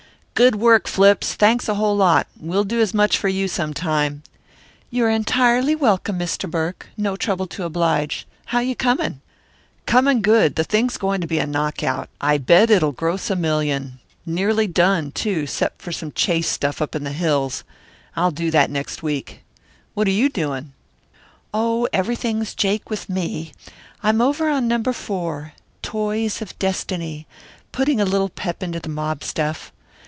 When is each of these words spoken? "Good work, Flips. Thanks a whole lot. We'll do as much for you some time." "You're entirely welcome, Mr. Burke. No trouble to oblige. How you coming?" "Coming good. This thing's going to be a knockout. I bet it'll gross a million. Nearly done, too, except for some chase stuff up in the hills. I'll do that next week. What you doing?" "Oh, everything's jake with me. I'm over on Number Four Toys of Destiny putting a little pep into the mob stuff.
"Good 0.33 0.55
work, 0.55 0.87
Flips. 0.87 1.35
Thanks 1.35 1.69
a 1.69 1.75
whole 1.75 1.95
lot. 1.95 2.25
We'll 2.35 2.63
do 2.63 2.81
as 2.81 2.95
much 2.95 3.15
for 3.15 3.27
you 3.27 3.47
some 3.47 3.75
time." 3.75 4.23
"You're 4.89 5.11
entirely 5.11 5.75
welcome, 5.75 6.17
Mr. 6.17 6.49
Burke. 6.49 6.87
No 6.97 7.15
trouble 7.15 7.45
to 7.45 7.63
oblige. 7.63 8.25
How 8.45 8.57
you 8.57 8.75
coming?" 8.75 9.21
"Coming 9.85 10.23
good. 10.23 10.55
This 10.55 10.65
thing's 10.65 10.97
going 10.97 11.21
to 11.21 11.27
be 11.27 11.37
a 11.37 11.45
knockout. 11.45 12.09
I 12.19 12.39
bet 12.39 12.71
it'll 12.71 12.91
gross 12.91 13.29
a 13.29 13.35
million. 13.35 13.99
Nearly 14.25 14.65
done, 14.65 15.11
too, 15.11 15.41
except 15.43 15.79
for 15.79 15.91
some 15.91 16.11
chase 16.11 16.47
stuff 16.49 16.81
up 16.81 16.95
in 16.95 17.03
the 17.03 17.11
hills. 17.11 17.63
I'll 18.15 18.31
do 18.31 18.49
that 18.49 18.71
next 18.71 19.03
week. 19.03 19.43
What 19.93 20.07
you 20.07 20.27
doing?" 20.27 20.73
"Oh, 21.53 21.87
everything's 21.93 22.55
jake 22.55 22.89
with 22.89 23.07
me. 23.09 23.51
I'm 24.01 24.21
over 24.21 24.49
on 24.49 24.67
Number 24.67 24.91
Four 24.93 25.53
Toys 25.83 26.41
of 26.41 26.57
Destiny 26.57 27.27
putting 27.71 28.01
a 28.01 28.05
little 28.05 28.29
pep 28.29 28.63
into 28.63 28.79
the 28.79 28.89
mob 28.89 29.23
stuff. 29.23 29.71